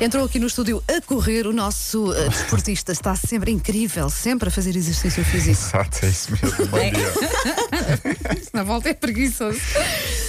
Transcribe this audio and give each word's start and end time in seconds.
Entrou 0.00 0.24
aqui 0.24 0.38
no 0.38 0.46
estúdio 0.46 0.82
a 0.86 1.00
correr. 1.02 1.44
O 1.46 1.52
nosso 1.52 2.12
eh, 2.14 2.28
desportista 2.28 2.92
está 2.92 3.16
sempre 3.16 3.50
incrível, 3.50 4.08
sempre 4.08 4.48
a 4.48 4.50
fazer 4.50 4.76
exercício 4.76 5.24
físico. 5.24 5.50
Exato, 5.60 6.06
é 6.06 6.08
isso 6.08 6.30
mesmo. 6.30 6.66
Bom 6.68 6.78
dia. 6.78 8.38
Na 8.54 8.62
volta 8.62 8.90
é 8.90 8.94
preguiçoso. 8.94 9.58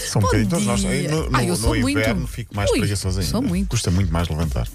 São 0.08 0.21
um 0.21 0.24
bocadinho 0.26 0.50
todos 0.50 0.66
nós. 0.66 0.84
No, 0.84 0.90
no- 1.29 1.29
Ah, 1.38 1.44
eu 1.44 1.55
sou 1.55 1.76
no 1.76 1.82
muito. 1.82 2.00
inverno 2.00 2.26
fico 2.26 2.55
mais 2.55 2.72
Ui, 2.72 2.79
preguiçoso 2.79 3.19
ainda. 3.19 3.29
sou 3.32 3.44
muito. 3.44 3.69
Custa 3.69 3.92
muito 3.92 4.12
mais 4.12 4.28
levantar. 4.28 4.68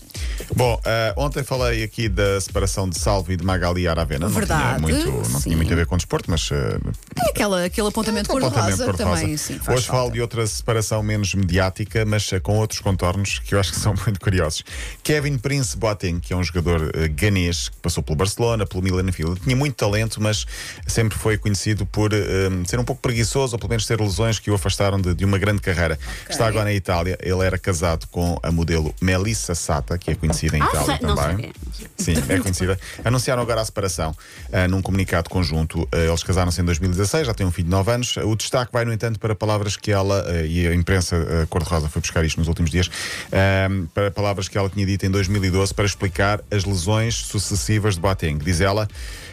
Bom, 0.54 0.80
ah, 0.84 1.12
ontem 1.16 1.42
falei 1.42 1.82
aqui 1.82 2.08
da 2.08 2.40
separação 2.40 2.88
de 2.88 2.96
Salvo 2.96 3.32
e 3.32 3.36
de 3.36 3.45
Magali 3.45 3.88
Aravena. 3.88 4.29
Verdade, 4.29 4.80
Não 4.80 4.88
tinha 4.88 5.04
muito, 5.06 5.29
não 5.30 5.40
sim. 5.40 5.45
tinha 5.45 5.56
muito 5.56 5.72
a 5.72 5.76
ver 5.76 5.86
com 5.86 5.96
desporto, 5.96 6.30
mas 6.30 6.48
ah, 6.52 6.79
É 7.16 7.30
aquela, 7.30 7.64
aquele 7.64 7.88
apontamento 7.88 8.28
Completamente 8.28 8.76
cor-de-rosa 8.78 9.14
também, 9.16 9.36
sim. 9.36 9.60
Hoje 9.68 9.86
falo 9.86 10.10
de 10.10 10.20
outra 10.20 10.46
separação 10.46 11.02
menos 11.02 11.34
mediática, 11.34 12.04
mas 12.04 12.29
com 12.42 12.58
outros 12.58 12.80
contornos 12.80 13.39
que 13.39 13.54
eu 13.54 13.61
acho 13.61 13.72
que 13.72 13.79
são 13.79 13.94
muito 14.04 14.20
curiosos. 14.20 14.64
Kevin 15.02 15.39
Prince 15.39 15.76
Boateng, 15.76 16.20
que 16.20 16.32
é 16.32 16.36
um 16.36 16.42
jogador 16.42 16.90
eh, 16.94 17.08
ganês 17.08 17.68
que 17.68 17.76
passou 17.76 18.03
pelo 18.03 18.16
Barcelona, 18.16 18.66
pelo 18.66 18.82
Milan 18.82 19.04
Ele 19.18 19.36
tinha 19.40 19.54
muito 19.56 19.75
talento, 19.76 20.20
mas 20.20 20.46
sempre 20.86 21.16
foi 21.18 21.39
conhecido 21.39 21.86
por 21.86 22.12
eh, 22.12 22.18
ser 22.66 22.79
um 22.79 22.84
pouco 22.84 23.00
preguiçoso 23.00 23.54
ou 23.54 23.58
pelo 23.58 23.70
menos 23.70 23.86
ter 23.86 24.00
lesões 24.00 24.39
que 24.39 24.50
o 24.50 24.54
afastaram 24.54 25.00
de, 25.00 25.14
de 25.14 25.25
uma 25.25 25.39
grande 25.39 25.61
carreira. 25.61 25.98
Está 26.28 26.46
agora 26.46 26.64
na 26.64 26.72
Itália. 26.72 27.17
Ele 27.22 27.44
era 27.44 27.58
casado 27.58 28.06
com 28.08 28.39
a 28.42 28.50
modelo 28.50 28.94
Melissa 29.00 29.54
Sata, 29.54 29.96
que 29.98 30.11
é 30.11 30.14
conhecida 30.14 30.56
em 30.56 30.62
Ah, 30.62 30.67
Itália 30.67 30.98
não 31.03 31.14
também. 31.14 31.31
sabia. 31.36 31.53
Sim, 31.96 32.14
é 32.28 32.39
conhecida. 32.41 32.78
Anunciaram 33.05 33.42
agora 33.42 33.61
a 33.61 33.64
separação 33.64 34.17
ah, 34.53 34.67
num 34.69 34.83
comunicado 34.83 35.28
conjunto. 35.31 35.89
Eles 35.92 36.22
casaram-se 36.22 36.61
em 36.61 36.64
2016, 36.64 37.03
já 37.05 37.34
têm 37.34 37.47
um 37.47 37.50
filho 37.50 37.67
de 37.67 37.70
9 37.70 37.92
anos. 37.92 38.17
O 38.19 38.34
destaque 38.34 38.72
vai, 38.72 38.84
no 38.84 38.92
entanto, 38.92 39.19
para 39.19 39.34
palavras 39.34 39.77
que 39.77 39.91
ela, 39.91 40.25
ah, 40.27 40.42
e 40.42 40.67
a 40.67 40.75
imprensa 40.75 41.17
ah, 41.17 41.47
cor-de-rosa 41.48 41.89
foi 41.89 42.00
buscar 42.00 42.25
isto 42.25 42.39
nos 42.39 42.48
últimos 42.48 42.70
dias, 42.70 42.91
ah, 43.33 43.69
para 43.92 44.11
palavras 44.11 44.48
que 44.48 44.56
ela 44.56 44.69
tinha 44.69 44.86
dito 44.86 45.06
em 45.06 45.11
2012 45.11 45.75
para 45.75 45.84
explicar 45.84 46.41
as 46.51 46.65
lesões 46.65 47.15
sucessivas 47.15 47.95
de 47.95 48.01
Boateng. 48.01 48.39
Diz 48.39 48.61
ela: 48.61 48.89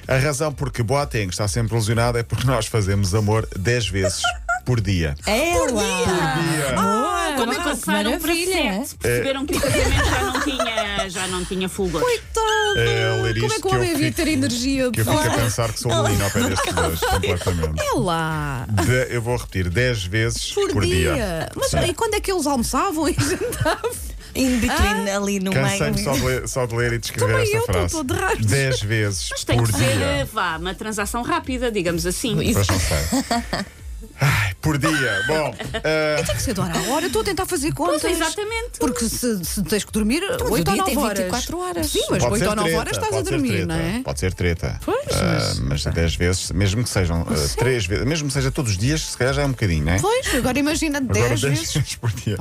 a 0.08 0.18
razão 0.18 0.52
por 0.52 0.72
que 0.72 0.84
Boateng 0.84 1.30
está 1.30 1.48
sempre 1.48 1.76
lesionado 1.76 2.18
é 2.18 2.24
porque 2.24 2.46
nós 2.46 2.66
fazemos 2.66 3.14
amor 3.14 3.48
10 3.56 3.88
vezes 3.90 4.22
por 4.64 4.80
dia. 4.82 5.16
Ela! 5.26 5.84
Ah, 6.78 7.34
como 7.38 7.52
é 7.54 7.56
que 7.56 7.64
passaram 7.64 8.12
para 8.20 8.20
maravilha. 8.20 8.86
sete. 8.86 8.96
Perceberam 9.00 9.46
que 9.46 9.56
o 9.58 9.62
casamento 9.62 10.06
já 10.10 10.22
não 10.24 10.40
tinha, 10.42 11.10
já 11.10 11.28
não 11.28 11.46
tinha 11.46 11.70
fulgor. 11.70 12.02
Coitado! 12.02 12.78
É, 12.78 13.22
ler 13.22 13.34
Como 13.36 13.46
isto 13.48 13.58
é 13.58 13.62
que 13.62 13.68
o 13.68 13.70
eu 13.70 13.76
homem 13.76 13.92
havia 13.94 14.06
fico- 14.08 14.16
ter 14.16 14.28
energia? 14.32 14.92
Que 14.92 15.02
eu 15.02 15.06
fico 15.06 15.18
a 15.18 15.30
pensar 15.32 15.72
que 15.74 15.80
sou 15.80 15.92
um 15.92 16.04
menino 16.04 16.24
ao 16.24 16.32
pé 16.32 16.40
destes 16.44 16.74
dois, 16.74 17.00
completamente. 17.00 17.82
É 17.82 17.94
lá! 18.00 18.68
De- 18.86 19.14
eu 19.16 19.22
vou 19.22 19.36
repetir 19.38 19.70
10 19.70 20.06
vezes 20.06 20.52
Por, 20.54 20.72
por, 20.72 20.84
dia. 20.86 21.50
Mas 21.56 21.68
Sim. 21.72 21.80
e 21.90 21.94
quando 21.94 22.14
é 22.16 22.20
que 22.22 22.32
eles 22.32 22.46
almoçavam 22.48 23.08
e 23.10 23.14
jantavam? 23.20 23.92
In 24.34 24.60
between, 24.60 25.10
ali 25.14 25.40
no 25.42 25.52
Cansei-me 25.52 25.92
meio. 25.92 26.06
só 26.06 26.14
de, 26.14 26.22
ler, 26.24 26.48
só 26.48 26.66
de 26.66 26.74
ler 26.76 26.94
e 26.94 26.98
de 27.00 27.06
escrever 27.08 27.34
Também 27.34 27.44
esta 27.44 27.58
eu, 27.58 27.64
frase. 27.66 27.96
tô 27.96 28.04
de 28.04 28.14
raios. 28.14 28.46
10 28.46 28.82
vezes 28.82 29.28
Mas 29.30 29.44
tem 29.44 29.58
por 29.58 29.68
que 29.68 29.74
ser, 29.78 29.98
dia. 29.98 30.30
vá, 30.32 30.56
uma 30.58 30.74
transação 30.74 31.22
rápida, 31.22 31.70
digamos 31.70 32.06
assim. 32.06 32.36
Pois 32.36 32.56
não 32.56 32.80
sei. 32.80 33.66
Ai, 34.20 34.54
por 34.62 34.78
dia. 34.78 35.24
Bom, 35.28 35.56
ah, 35.76 36.24
Tem 36.24 36.36
que 36.36 36.42
ser 36.42 36.54
de 36.54 36.60
hora 36.60 36.74
a 36.78 36.82
hora. 36.92 37.06
Estou 37.08 37.22
a 37.22 37.26
tentar 37.26 37.46
fazer 37.46 37.74
contas. 37.74 38.02
Pois, 38.02 38.14
exatamente. 38.16 38.80
Porque 38.80 39.06
se, 39.06 39.44
se 39.46 39.64
tens 39.64 39.84
que 39.84 39.92
dormir 39.92 40.22
mas 40.28 40.42
8 40.42 40.46
o 40.50 40.52
ou 40.52 40.58
dia 40.76 40.84
tem 40.84 40.96
9 40.96 40.98
horas. 41.08 41.20
24 41.20 41.58
horas. 41.60 41.88
Sim, 41.88 42.00
mas 42.10 42.24
pode 42.24 42.34
8 42.34 42.44
ser 42.44 42.50
ou 42.50 42.56
9 42.56 42.68
treta, 42.70 42.80
horas 42.80 42.98
estás 42.98 43.16
a 43.16 43.22
dormir, 43.30 43.50
treta, 43.50 43.66
não 43.68 43.76
é? 43.76 44.02
Pode 44.04 44.20
ser 44.20 44.34
treta. 44.34 44.80
Pois, 44.84 45.06
Ah, 45.12 45.54
mas 45.64 45.84
10 45.84 46.16
vezes, 46.16 46.52
mesmo 46.52 46.84
que 46.84 46.90
sejam 46.90 47.26
3 47.58 47.86
vezes, 47.86 48.06
mesmo 48.06 48.28
que 48.28 48.34
seja 48.34 48.52
todos 48.52 48.72
os 48.72 48.78
dias, 48.78 49.02
se 49.02 49.18
calhar 49.18 49.34
já 49.34 49.42
é 49.44 49.46
um 49.46 49.52
bocadinho, 49.52 49.86
não 49.86 49.94
é? 49.94 50.00
Pois, 50.00 50.36
agora 50.36 50.58
imagina 50.60 50.98
Agora 51.00 51.14
10 51.30 51.42
10 51.42 51.42
vezes. 51.42 51.74
vezes 51.74 51.96
por 51.96 52.12
dia. 52.12 52.38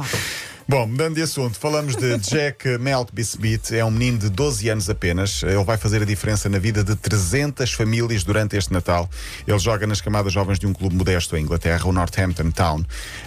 Bom, 0.71 0.87
mudando 0.87 1.17
de 1.17 1.23
assunto, 1.23 1.59
falamos 1.59 1.97
de 1.97 2.17
Jack 2.31 2.79
Melkbisbit, 2.79 3.75
é 3.75 3.85
um 3.85 3.91
menino 3.91 4.19
de 4.19 4.31
12 4.31 4.69
anos 4.69 4.89
apenas. 4.89 5.43
Ele 5.43 5.65
vai 5.65 5.77
fazer 5.77 6.01
a 6.01 6.05
diferença 6.05 6.49
na 6.49 6.61
vida 6.61 6.85
de 6.85 6.95
300 6.95 7.73
famílias 7.73 8.23
durante 8.23 8.57
este 8.57 8.73
Natal. 8.73 9.11
Ele 9.49 9.59
joga 9.59 9.85
nas 9.85 10.01
camadas 10.01 10.33
jovens 10.33 10.61
de 10.61 10.69
um 10.69 10.73
clube 10.73 10.95
modesto 10.95 11.37
em 11.37 11.43
Inglaterra, 11.43 11.85
o 11.89 11.93
Northampton 11.93 12.53
Town. 12.53 12.85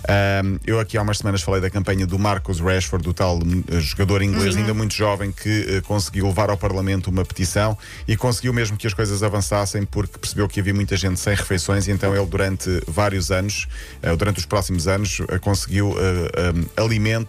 Ahm, 0.07 0.57
eu 0.65 0.79
aqui 0.79 0.97
há 0.97 1.01
umas 1.01 1.17
semanas 1.17 1.41
falei 1.41 1.59
da 1.59 1.69
campanha 1.69 2.07
do 2.07 2.17
Marcus 2.17 2.61
Rashford, 2.61 3.03
do 3.03 3.13
tal 3.13 3.37
eh, 3.69 3.79
jogador 3.81 4.21
inglês 4.21 4.55
ainda 4.55 4.73
muito 4.73 4.93
jovem 4.93 5.29
que 5.29 5.65
eh, 5.67 5.81
conseguiu 5.81 6.27
levar 6.27 6.49
ao 6.49 6.55
Parlamento 6.55 7.09
uma 7.09 7.25
petição 7.25 7.77
e 8.07 8.15
conseguiu 8.15 8.53
mesmo 8.53 8.77
que 8.77 8.87
as 8.87 8.93
coisas 8.93 9.21
avançassem 9.21 9.83
porque 9.83 10.17
percebeu 10.17 10.47
que 10.47 10.61
havia 10.61 10.73
muita 10.73 10.95
gente 10.95 11.19
sem 11.19 11.35
refeições 11.35 11.89
e 11.89 11.91
então 11.91 12.15
ele 12.15 12.25
durante 12.25 12.69
vários 12.87 13.31
anos, 13.31 13.67
eh, 14.01 14.15
durante 14.15 14.39
os 14.39 14.45
próximos 14.45 14.87
anos, 14.87 15.19
eh, 15.27 15.39
conseguiu 15.39 15.93
eh, 15.99 16.31
eh, 16.77 16.81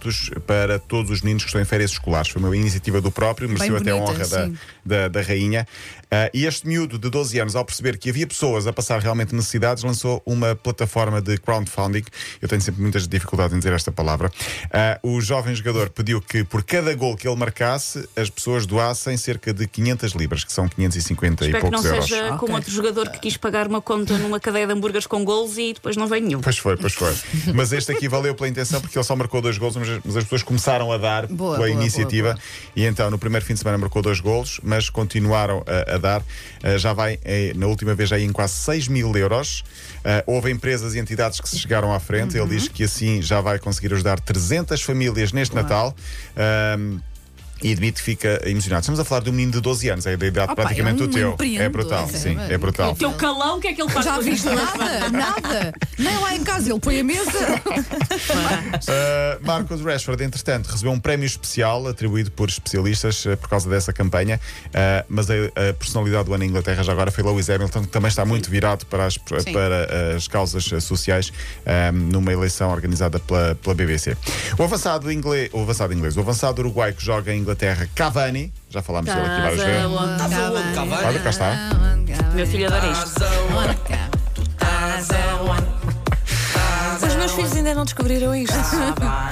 alimentos 0.05 0.29
para 0.45 0.79
todos 0.79 1.11
os 1.11 1.21
meninos 1.21 1.43
que 1.43 1.49
estão 1.49 1.61
em 1.61 1.65
férias 1.65 1.91
escolares. 1.91 2.29
Foi 2.29 2.41
uma 2.41 2.55
iniciativa 2.55 3.01
do 3.01 3.11
próprio, 3.11 3.49
mereceu 3.49 3.75
até 3.77 3.91
a 3.91 3.95
honra 3.95 4.27
da, 4.27 4.49
da, 4.85 5.07
da 5.07 5.21
rainha. 5.21 5.67
Ah, 6.11 6.29
e 6.33 6.45
este 6.45 6.67
miúdo 6.67 6.97
de 6.99 7.09
12 7.09 7.39
anos, 7.39 7.55
ao 7.55 7.65
perceber 7.65 7.97
que 7.97 8.09
havia 8.09 8.27
pessoas 8.27 8.67
a 8.67 8.73
passar 8.73 8.99
realmente 9.01 9.33
necessidades, 9.33 9.83
lançou 9.83 10.21
uma 10.25 10.55
plataforma 10.55 11.21
de 11.21 11.37
crowdfunding. 11.37 12.03
Eu 12.41 12.47
tenho 12.47 12.61
sempre 12.61 12.81
muitas 12.81 13.07
dificuldades 13.07 13.55
em 13.55 13.59
dizer 13.59 13.73
esta 13.73 13.91
palavra. 13.91 14.31
Ah, 14.71 14.99
o 15.03 15.19
jovem 15.19 15.55
jogador 15.55 15.89
pediu 15.89 16.21
que 16.21 16.43
por 16.43 16.63
cada 16.63 16.93
gol 16.93 17.15
que 17.15 17.27
ele 17.27 17.35
marcasse, 17.35 18.07
as 18.15 18.29
pessoas 18.29 18.65
doassem 18.65 19.17
cerca 19.17 19.53
de 19.53 19.67
500 19.67 20.11
libras, 20.13 20.43
que 20.43 20.53
são 20.53 20.67
550 20.67 21.45
Espero 21.45 21.57
e 21.57 21.69
que 21.69 21.71
não 21.71 21.81
poucos 21.81 21.85
euros. 21.85 22.05
seja 22.09 22.27
como 22.37 22.45
Ok. 22.45 22.55
outro 22.55 22.71
jogador 22.71 23.09
que 23.09 23.19
quis 23.19 23.37
pagar 23.37 23.67
uma 23.67 23.81
conta 23.81 24.17
numa 24.17 24.39
cadeia 24.39 24.67
de 24.67 24.73
hambúrgueres 24.73 25.07
com 25.07 25.23
gols 25.25 25.57
e 25.57 25.73
depois 25.73 25.97
não 25.97 26.07
veio 26.07 26.23
nenhum. 26.23 26.41
Pois 26.41 26.57
foi, 26.57 26.77
pois 26.77 26.93
foi. 26.93 27.13
Mas 27.53 27.71
este 27.71 27.91
aqui 27.91 28.07
valeu 28.07 28.35
pela 28.35 28.47
intenção 28.47 28.79
porque 28.79 28.97
ele 28.97 29.03
só 29.03 29.15
marcou 29.15 29.41
dois 29.41 29.57
gols, 29.57 29.75
mas 29.75 29.87
mas 30.03 30.17
as 30.17 30.23
pessoas 30.23 30.43
começaram 30.43 30.91
a 30.91 30.97
dar 30.97 31.27
Boa, 31.27 31.55
pela 31.55 31.67
boa, 31.67 31.69
iniciativa. 31.69 32.33
boa, 32.33 32.43
E 32.75 32.85
então, 32.85 33.09
no 33.09 33.17
primeiro 33.17 33.45
fim 33.45 33.53
de 33.53 33.59
semana, 33.59 33.77
marcou 33.77 34.01
dois 34.01 34.19
gols, 34.19 34.59
mas 34.63 34.89
continuaram 34.89 35.63
a, 35.67 35.95
a 35.95 35.97
dar. 35.97 36.21
Uh, 36.21 36.77
já 36.77 36.93
vai, 36.93 37.19
eh, 37.23 37.53
na 37.55 37.67
última 37.67 37.93
vez, 37.93 38.09
já 38.09 38.17
ia 38.17 38.25
em 38.25 38.31
quase 38.31 38.53
6 38.53 38.87
mil 38.87 39.15
euros. 39.15 39.61
Uh, 39.99 40.23
houve 40.25 40.51
empresas 40.51 40.95
e 40.95 40.99
entidades 40.99 41.39
que 41.39 41.49
se 41.49 41.57
chegaram 41.59 41.93
à 41.93 41.99
frente. 41.99 42.37
Ele 42.37 42.47
diz 42.47 42.67
que 42.67 42.83
assim 42.83 43.21
já 43.21 43.41
vai 43.41 43.59
conseguir 43.59 43.93
ajudar 43.93 44.19
300 44.19 44.81
famílias 44.81 45.31
neste 45.31 45.55
Natal. 45.55 45.95
Um, 46.77 46.99
e 47.61 47.71
admito 47.71 47.99
que 47.99 48.03
fica 48.03 48.41
emocionado. 48.45 48.81
Estamos 48.81 48.99
a 48.99 49.05
falar 49.05 49.21
de 49.21 49.29
um 49.29 49.33
menino 49.33 49.53
de 49.53 49.61
12 49.61 49.89
anos, 49.89 50.05
é 50.05 50.17
da 50.17 50.27
idade 50.27 50.51
Opa, 50.51 50.63
praticamente 50.63 51.01
é 51.01 51.03
um 51.03 51.07
do 51.07 51.13
teu. 51.13 51.37
É 51.59 51.69
brutal, 51.69 52.05
é, 52.05 52.17
sim, 52.17 52.37
é, 52.37 52.53
é 52.53 52.57
brutal. 52.57 52.91
O 52.91 52.95
teu 52.95 53.13
calão, 53.13 53.57
o 53.57 53.61
que 53.61 53.69
é 53.69 53.73
que 53.73 53.81
ele 53.81 53.89
faz 53.89 54.05
Já 54.05 54.19
viste 54.19 54.45
nada? 54.45 55.09
Nada. 55.09 55.73
Nem 55.97 56.17
lá 56.17 56.35
em 56.35 56.43
casa 56.43 56.69
ele 56.69 56.79
põe 56.79 56.99
a 56.99 57.03
mesa. 57.03 57.31
Uh, 57.31 59.41
Marcos 59.45 59.81
Rashford, 59.81 60.23
entretanto, 60.23 60.67
recebeu 60.67 60.91
um 60.91 60.99
prémio 60.99 61.25
especial 61.25 61.87
atribuído 61.87 62.29
por 62.31 62.49
especialistas 62.49 63.25
uh, 63.25 63.37
por 63.37 63.49
causa 63.49 63.69
dessa 63.69 63.93
campanha, 63.93 64.39
uh, 64.67 65.05
mas 65.07 65.29
a, 65.29 65.33
a 65.69 65.73
personalidade 65.73 66.25
do 66.25 66.33
ano 66.33 66.43
em 66.43 66.49
Inglaterra 66.49 66.83
já 66.83 66.91
agora 66.91 67.11
foi 67.11 67.23
Lewis 67.23 67.49
Hamilton, 67.49 67.83
que 67.83 67.87
também 67.87 68.09
está 68.09 68.25
muito 68.25 68.49
virado 68.49 68.85
para 68.85 69.05
as, 69.05 69.17
para 69.17 70.15
as 70.15 70.27
causas 70.27 70.65
sociais 70.83 71.31
um, 71.65 71.97
numa 71.97 72.31
eleição 72.31 72.71
organizada 72.71 73.19
pela, 73.19 73.55
pela 73.55 73.75
BBC. 73.75 74.17
O 74.57 74.63
avançado 74.63 75.11
inglês, 75.11 75.49
o 75.53 75.61
avançado 75.61 75.93
inglês, 75.93 76.17
o 76.17 76.19
avançado 76.19 76.61
uruguai 76.61 76.93
que 76.93 77.03
joga 77.03 77.33
em 77.33 77.44
Inglaterra, 77.45 77.87
Cavani, 77.93 78.51
já 78.71 78.81
falámos 78.81 79.13
dele 79.13 79.23
aqui 79.27 79.41
várias 79.41 79.63
vezes. 79.63 79.85
Olha, 81.05 81.19
cá 81.19 81.29
está. 81.29 81.53
Meu 82.33 82.47
filho 82.47 82.65
adora 82.65 82.91
isto. 82.91 83.21
Filhos 87.35 87.55
ainda 87.55 87.73
não 87.73 87.83
descobriram 87.83 88.35
isto. 88.35 88.53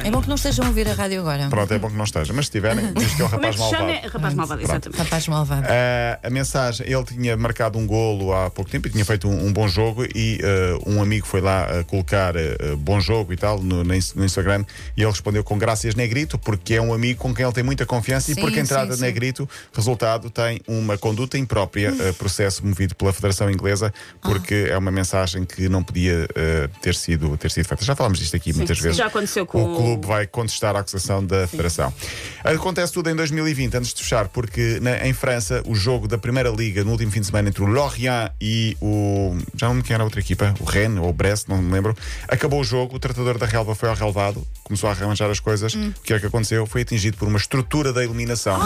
É 0.04 0.12
bom 0.12 0.22
que 0.22 0.28
não 0.28 0.36
estejam 0.36 0.66
a 0.66 0.68
ouvir 0.68 0.88
a 0.88 0.94
rádio 0.94 1.20
agora. 1.22 1.48
Pronto, 1.50 1.74
é 1.74 1.80
bom 1.80 1.90
que 1.90 1.96
não 1.96 2.04
esteja, 2.04 2.34
mas 2.34 2.46
se 2.46 2.52
tiverem, 2.52 2.94
diz 2.94 3.14
que 3.16 3.22
é 3.22 3.26
um 3.26 3.28
é 3.28 3.32
rapaz 3.32 3.56
malvado. 3.58 3.92
Rapaz 4.12 4.34
malvado, 4.34 4.62
exatamente. 4.62 4.98
Rapaz 5.00 5.28
malvado. 5.28 5.62
Uh, 5.64 6.28
a 6.28 6.30
mensagem, 6.30 6.86
ele 6.90 7.04
tinha 7.04 7.38
marcado 7.38 7.78
um 7.80 7.88
golo 7.88 8.34
há 8.34 8.50
pouco 8.50 8.70
tempo 8.70 8.88
e 8.88 8.92
tinha 8.92 9.06
feito 9.06 9.28
um, 9.28 9.48
um 9.48 9.54
bom 9.54 9.68
jogo 9.68 10.06
e 10.16 10.40
uh, 10.44 10.90
um 10.90 11.02
amigo 11.02 11.26
foi 11.26 11.42
lá 11.42 11.68
uh, 11.80 11.86
colocar 11.86 12.36
uh, 12.36 12.78
bom 12.78 13.00
jogo 13.00 13.34
e 13.34 13.38
tal 13.38 13.60
no, 13.62 13.84
no 13.84 13.96
Ins- 13.96 14.14
no 14.14 14.24
Instagram 14.26 14.66
e 14.96 15.02
ele 15.02 15.12
respondeu 15.12 15.44
com 15.44 15.58
graças 15.58 15.96
Negrito 15.96 16.38
porque 16.38 16.76
é 16.76 16.82
um 16.82 16.94
amigo 16.94 17.20
com 17.20 17.34
quem 17.34 17.46
ele 17.46 17.54
tem 17.54 17.64
muita 17.64 17.86
confiança 17.86 18.32
e 18.32 18.36
Sim, 18.36 18.42
porque 18.42 18.60
a 18.60 18.64
entrada 18.64 18.86
sim, 18.86 18.92
de 18.92 18.98
sim. 18.98 19.02
Negrito, 19.04 19.50
resultado, 19.74 20.30
tem 20.30 20.62
uma 20.68 20.98
conduta 20.98 21.38
imprópria, 21.38 21.92
uh, 21.94 22.14
processo 22.16 22.66
movido 22.66 22.96
pela 22.96 23.14
Federação 23.14 23.50
Inglesa 23.50 23.94
porque 24.22 24.68
é 24.70 24.78
uma 24.78 24.92
mensagem 24.92 25.46
que 25.46 25.68
não 25.70 25.84
podia 25.84 26.26
uh, 26.26 26.80
ter, 26.82 26.96
sido, 26.96 27.36
ter 27.38 27.52
sido 27.52 27.68
feita. 27.68 27.84
Já 27.84 27.93
falámos 27.96 28.20
disto 28.20 28.36
aqui 28.36 28.54
muitas 28.54 28.78
sim, 28.78 28.84
vezes. 28.84 28.98
já 28.98 29.08
aconteceu 29.08 29.46
com 29.46 29.62
o 29.64 29.74
o- 29.74 29.76
clube 29.78 30.08
vai 30.08 30.28
contestar 30.28 30.76
a 30.76 30.80
acusação 30.80 31.24
da 31.26 31.48
Federação. 31.48 31.94
Acontece 32.44 32.92
tudo 32.94 33.10
em 33.10 33.16
2020, 33.16 33.76
antes 33.76 33.94
de 33.94 34.02
fechar, 34.02 34.28
porque 34.28 34.80
na- 34.82 35.06
em 35.08 35.14
França 35.14 35.62
o 35.66 35.76
jogo 35.76 36.08
da 36.08 36.18
Primeira 36.18 36.50
Liga 36.50 36.84
no 36.84 36.92
último 36.92 37.12
fim 37.12 37.20
de 37.22 37.28
semana 37.28 37.50
entre 37.50 37.64
o 37.64 37.66
Lorient 37.68 38.32
e 38.42 38.76
o. 38.82 39.36
Já 39.56 39.68
não 39.68 39.76
me 39.76 39.78
lembro 39.80 39.88
quem 39.88 39.94
era 39.94 40.04
a 40.04 40.06
outra 40.06 40.20
equipa, 40.20 40.54
o 40.60 40.64
Rennes 40.64 41.00
ou 41.02 41.10
o 41.10 41.14
Brest, 41.14 41.48
não 41.48 41.58
me 41.62 41.72
lembro. 41.72 41.96
Acabou 42.28 42.62
o 42.62 42.64
jogo, 42.64 42.96
o 42.96 43.00
tratador 43.00 43.38
da 43.38 43.46
relva 43.46 43.74
foi 43.76 43.90
ao 43.90 43.96
relvado, 43.96 44.46
começou 44.64 44.90
a 44.90 44.94
arranjar 44.94 45.30
as 45.30 45.40
coisas. 45.40 45.74
O 45.74 45.94
que 46.04 46.14
é 46.14 46.20
que 46.20 46.26
aconteceu? 46.26 46.66
Foi 46.66 46.82
atingido 46.82 47.18
por 47.18 47.28
uma 47.28 47.38
estrutura 47.38 47.92
da 47.94 48.04
iluminação 48.04 48.60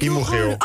e 0.00 0.08
morreu 0.10 0.56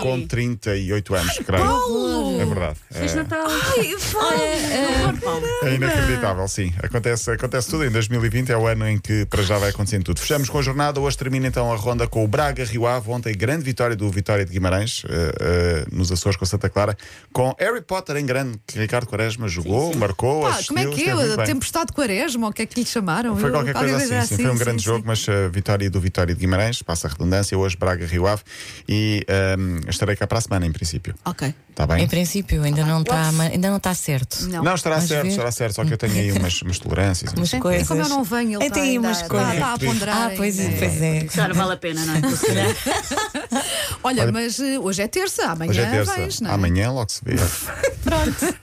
com 0.00 0.26
38 0.26 1.14
anos, 1.14 1.38
creio. 1.44 2.40
É 2.40 2.44
verdade. 2.44 2.76
Feliz 2.90 3.12
É, 3.12 3.16
Natal. 3.16 3.46
Ai. 3.48 3.94
Horror, 3.94 5.20
Paulo. 5.20 5.46
é 5.62 5.74
inacreditável, 5.74 6.48
sim. 6.48 6.72
Acontece 6.82 7.11
acontece, 7.12 7.30
acontece 7.30 7.68
tudo. 7.68 7.84
Em 7.84 7.90
2020 7.90 8.50
é 8.50 8.56
o 8.56 8.66
ano 8.66 8.88
em 8.88 8.98
que 8.98 9.26
para 9.26 9.42
já 9.42 9.58
vai 9.58 9.70
acontecendo 9.70 10.04
tudo. 10.04 10.20
Fechamos 10.20 10.48
com 10.48 10.58
a 10.58 10.62
jornada. 10.62 11.00
Hoje 11.00 11.16
termina 11.16 11.46
então 11.46 11.72
a 11.72 11.76
ronda 11.76 12.06
com 12.06 12.24
o 12.24 12.28
Braga 12.28 12.64
Rio 12.64 12.86
Ave. 12.86 13.10
Ontem, 13.10 13.34
grande 13.34 13.64
vitória 13.64 13.94
do 13.94 14.10
Vitória 14.10 14.44
de 14.44 14.52
Guimarães, 14.52 15.02
eh, 15.08 15.32
eh, 15.40 15.84
nos 15.92 16.10
Açores 16.10 16.36
com 16.36 16.44
Santa 16.44 16.68
Clara, 16.68 16.96
com 17.32 17.54
Harry 17.58 17.82
Potter 17.82 18.16
em 18.16 18.26
grande, 18.26 18.58
que 18.66 18.78
Ricardo 18.78 19.06
Quaresma 19.06 19.48
jogou, 19.48 19.94
marcou, 19.96 20.42
Pá, 20.42 20.50
assistiu. 20.50 20.74
como 20.74 20.78
é 20.88 20.94
que 20.94 21.08
é? 21.08 21.44
Tempestade 21.44 21.86
de 21.86 21.92
Quaresma, 21.92 22.46
ou 22.46 22.50
o 22.50 22.54
que 22.54 22.62
é 22.62 22.66
que 22.66 22.80
lhe 22.80 22.86
chamaram? 22.86 23.36
Foi 23.36 23.50
qualquer 23.50 23.74
coisa 23.74 23.96
assim, 23.96 24.36
sim. 24.36 24.42
Foi 24.42 24.50
um 24.50 24.58
grande 24.58 24.82
sim, 24.82 24.86
jogo, 24.86 25.00
sim. 25.00 25.06
mas 25.06 25.26
a 25.28 25.48
vitória 25.48 25.90
do 25.90 26.00
Vitória 26.00 26.34
de 26.34 26.40
Guimarães, 26.40 26.82
passa 26.82 27.08
a 27.08 27.10
redundância, 27.10 27.56
hoje 27.56 27.76
Braga 27.76 28.06
Rio 28.06 28.26
Ave 28.26 28.42
e 28.88 29.24
ehm, 29.28 29.80
estarei 29.88 30.16
cá 30.16 30.26
para 30.26 30.38
a 30.38 30.40
semana, 30.40 30.66
em 30.66 30.72
princípio. 30.72 31.14
Ok. 31.24 31.54
Está 31.72 31.86
bem? 31.86 32.04
Em 32.04 32.06
princípio, 32.08 32.62
ainda 32.62 32.84
não 32.84 33.00
está 33.00 33.30
ainda 33.50 33.70
não 33.70 33.78
está 33.78 33.94
certo. 33.94 34.46
Não. 34.48 34.62
Não, 34.62 34.74
estará 34.74 34.96
Vamos 34.96 35.08
certo, 35.08 35.22
ver. 35.22 35.28
estará 35.30 35.50
certo, 35.50 35.74
só 35.74 35.84
que 35.84 35.94
eu 35.94 35.98
tenho 35.98 36.12
aí 36.12 36.32
umas, 36.32 36.60
umas 36.60 36.78
tolerâncias. 36.78 37.01
Umas 37.36 37.50
Sim, 37.50 37.60
coisas. 37.60 37.88
Como 37.88 38.00
eu 38.02 38.08
não 38.08 38.24
venho, 38.24 38.56
ele 38.58 38.64
É, 38.64 38.66
está 38.66 38.74
tem 38.80 38.90
ainda- 38.90 39.08
umas 39.08 39.16
está- 39.18 39.28
coisas. 39.28 39.52
está 39.54 39.72
a 39.74 39.78
ponderar. 39.78 40.16
Ah, 40.16 40.30
pois 40.36 40.58
é, 40.58 40.68
pois 40.78 41.02
é. 41.02 41.20
Claro, 41.24 41.54
vale 41.54 41.72
a 41.72 41.76
pena, 41.76 42.04
não 42.04 42.14
é? 42.14 42.20
Olha, 44.04 44.30
mas 44.32 44.58
eh, 44.60 44.78
hoje 44.78 45.02
é 45.02 45.08
terça, 45.08 45.46
amanhã 45.46 45.70
Hoje 45.70 45.80
é 45.80 45.90
terça. 45.90 46.16
vens, 46.16 46.40
não 46.40 46.50
é? 46.50 46.54
Amanhã 46.54 46.90
logo 46.90 47.10
se 47.10 47.20
vê. 47.24 47.36
Pronto. 48.04 48.54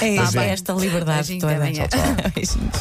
É 0.00 0.16
Tá 0.32 0.44
esta, 0.44 0.72
liberdade 0.72 1.38
toda. 1.38 1.54
amanhã. 1.56 1.86
Beijinhos. 2.34 2.76